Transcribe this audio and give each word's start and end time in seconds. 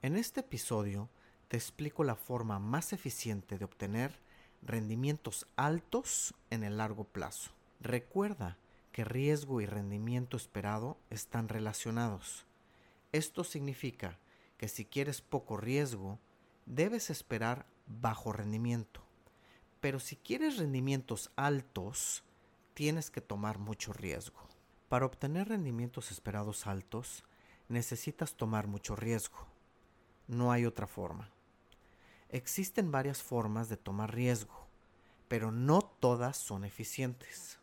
En 0.00 0.16
este 0.16 0.40
episodio 0.40 1.08
te 1.48 1.56
explico 1.56 2.04
la 2.04 2.14
forma 2.14 2.60
más 2.60 2.92
eficiente 2.92 3.58
de 3.58 3.64
obtener 3.64 4.20
rendimientos 4.62 5.48
altos 5.56 6.36
en 6.50 6.62
el 6.62 6.76
largo 6.76 7.02
plazo. 7.02 7.50
Recuerda 7.80 8.58
que 8.92 9.02
riesgo 9.02 9.60
y 9.60 9.66
rendimiento 9.66 10.36
esperado 10.36 10.98
están 11.10 11.48
relacionados. 11.48 12.46
Esto 13.10 13.42
significa 13.42 14.20
que 14.56 14.68
si 14.68 14.84
quieres 14.84 15.20
poco 15.20 15.56
riesgo, 15.56 16.20
debes 16.64 17.10
esperar 17.10 17.66
bajo 17.88 18.32
rendimiento. 18.32 19.02
Pero 19.80 19.98
si 19.98 20.14
quieres 20.14 20.58
rendimientos 20.58 21.32
altos, 21.34 22.22
tienes 22.74 23.10
que 23.10 23.20
tomar 23.20 23.58
mucho 23.58 23.92
riesgo. 23.92 24.46
Para 24.88 25.06
obtener 25.06 25.48
rendimientos 25.48 26.12
esperados 26.12 26.68
altos, 26.68 27.24
necesitas 27.68 28.36
tomar 28.36 28.68
mucho 28.68 28.94
riesgo. 28.94 29.57
No 30.28 30.52
hay 30.52 30.66
otra 30.66 30.86
forma. 30.86 31.30
Existen 32.28 32.92
varias 32.92 33.22
formas 33.22 33.70
de 33.70 33.78
tomar 33.78 34.14
riesgo, 34.14 34.66
pero 35.26 35.50
no 35.50 35.80
todas 35.80 36.36
son 36.36 36.64
eficientes. 36.64 37.58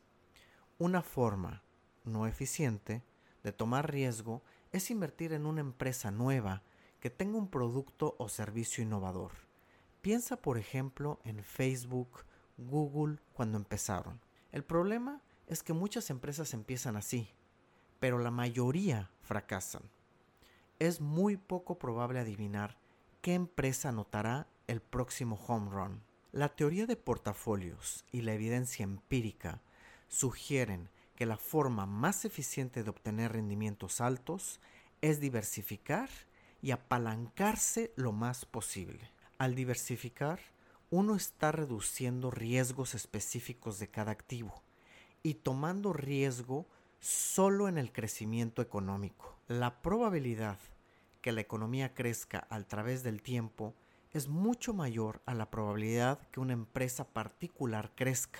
Una 0.80 1.04
forma 1.04 1.62
no 2.04 2.26
eficiente 2.26 3.04
de 3.44 3.52
tomar 3.52 3.92
riesgo 3.92 4.42
es 4.72 4.90
invertir 4.90 5.32
en 5.34 5.46
una 5.46 5.62
empresa 5.62 6.10
nueva 6.10 6.64
que 7.00 7.12
tenga 7.12 7.38
un 7.38 7.50
producto 7.50 8.16
o 8.18 8.30
servicio 8.30 8.84
innovador. 8.84 9.32
Piensa 10.02 10.36
por 10.38 10.58
ejemplo 10.58 11.20
en 11.24 11.44
Facebook, 11.44 12.26
Google 12.58 13.20
cuando 13.34 13.58
empezaron. 13.58 14.20
El 14.52 14.64
problema 14.64 15.22
es 15.46 15.62
que 15.62 15.74
muchas 15.74 16.10
empresas 16.10 16.54
empiezan 16.56 16.96
así, 16.96 17.30
pero 18.00 18.18
la 18.18 18.32
mayoría 18.32 19.12
fracasan. 19.22 19.84
Es 20.78 21.00
muy 21.00 21.38
poco 21.38 21.80
probable 21.80 22.20
adivinar 22.20 22.78
qué 23.22 23.34
empresa 23.34 23.90
anotará 23.90 24.48
el 24.68 24.82
próximo 24.82 25.40
home 25.48 25.72
run. 25.72 26.02
La 26.34 26.50
teoría 26.50 26.86
de 26.86 26.98
portafolios 26.98 28.04
y 28.12 28.22
la 28.22 28.34
evidencia 28.34 28.84
empírica 28.84 29.62
sugieren 30.10 30.90
que 31.16 31.26
la 31.26 31.38
forma 31.38 31.86
más 31.86 32.26
eficiente 32.26 32.84
de 32.84 32.90
obtener 32.90 33.32
rendimientos 33.32 34.02
altos 34.02 34.60
es 35.00 35.22
diversificar 35.22 36.10
y 36.62 36.72
apalancarse 36.72 37.94
lo 37.96 38.12
más 38.12 38.44
posible. 38.44 39.12
Al 39.38 39.56
diversificar, 39.56 40.42
uno 40.90 41.16
está 41.16 41.54
reduciendo 41.54 42.32
riesgos 42.32 42.96
específicos 42.96 43.80
de 43.80 43.88
cada 43.88 44.12
activo 44.12 44.62
y 45.24 45.36
tomando 45.36 45.94
riesgo 45.94 46.66
solo 47.06 47.68
en 47.68 47.78
el 47.78 47.92
crecimiento 47.92 48.64
económico. 48.64 49.38
La 49.48 49.84
probabilidad 49.84 50.58
que 51.22 51.32
la 51.32 51.42
economía 51.42 51.94
crezca 51.94 52.48
a 52.50 52.60
través 52.64 53.04
del 53.04 53.22
tiempo 53.22 53.76
es 54.10 54.28
mucho 54.28 54.74
mayor 54.74 55.22
a 55.28 55.36
la 55.36 55.52
probabilidad 55.52 56.20
que 56.32 56.40
una 56.40 56.54
empresa 56.54 57.08
particular 57.08 57.92
crezca. 57.94 58.40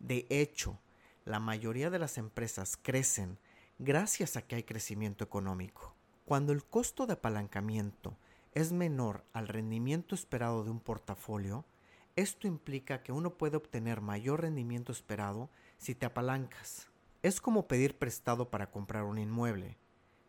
De 0.00 0.26
hecho, 0.28 0.78
la 1.24 1.40
mayoría 1.40 1.88
de 1.88 1.98
las 1.98 2.18
empresas 2.18 2.76
crecen 2.76 3.38
gracias 3.78 4.36
a 4.36 4.42
que 4.42 4.56
hay 4.56 4.64
crecimiento 4.64 5.24
económico. 5.24 5.94
Cuando 6.26 6.52
el 6.52 6.62
costo 6.62 7.06
de 7.06 7.14
apalancamiento 7.14 8.18
es 8.52 8.72
menor 8.72 9.24
al 9.32 9.48
rendimiento 9.48 10.14
esperado 10.14 10.62
de 10.62 10.70
un 10.70 10.80
portafolio, 10.80 11.64
esto 12.16 12.46
implica 12.46 13.02
que 13.02 13.12
uno 13.12 13.38
puede 13.38 13.56
obtener 13.56 14.02
mayor 14.02 14.42
rendimiento 14.42 14.92
esperado 14.92 15.48
si 15.78 15.94
te 15.94 16.04
apalancas. 16.04 16.90
Es 17.24 17.40
como 17.40 17.66
pedir 17.66 17.96
prestado 17.96 18.50
para 18.50 18.70
comprar 18.70 19.04
un 19.04 19.16
inmueble. 19.16 19.78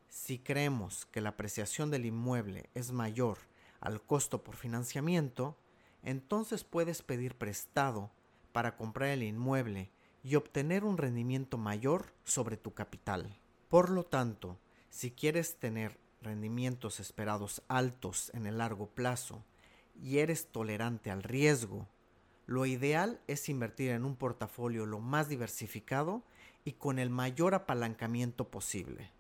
Si 0.08 0.40
creemos 0.40 1.06
que 1.08 1.20
la 1.20 1.32
apreciación 1.32 1.92
del 1.92 2.06
inmueble 2.06 2.70
es 2.74 2.94
mayor 2.94 3.38
al 3.82 4.02
costo 4.02 4.46
por 4.46 4.56
financiamiento, 4.56 5.58
entonces 6.04 6.64
puedes 6.64 7.02
pedir 7.02 7.36
prestado 7.36 8.12
para 8.54 8.78
comprar 8.78 9.10
el 9.10 9.24
inmueble 9.24 9.90
y 10.24 10.36
obtener 10.36 10.86
un 10.86 10.98
rendimiento 10.98 11.58
mayor 11.58 12.14
sobre 12.24 12.56
tu 12.56 12.74
capital. 12.74 13.36
Por 13.68 13.90
lo 13.90 14.06
tanto, 14.06 14.58
si 14.90 15.12
quieres 15.12 15.58
tener 15.58 15.98
rendimientos 16.22 17.02
esperados 17.02 17.62
altos 17.68 18.32
en 18.34 18.46
el 18.46 18.60
largo 18.60 18.88
plazo 18.88 19.44
y 20.02 20.20
eres 20.20 20.48
tolerante 20.48 21.12
al 21.12 21.24
riesgo, 21.24 21.90
lo 22.46 22.66
ideal 22.66 23.20
es 23.28 23.50
invertir 23.50 23.92
en 23.92 24.06
un 24.06 24.16
portafolio 24.16 24.86
lo 24.86 25.00
más 25.00 25.30
diversificado 25.30 26.24
y 26.64 26.74
con 26.74 27.00
el 27.00 27.10
mayor 27.10 27.56
apalancamiento 27.56 28.50
posible. 28.50 29.12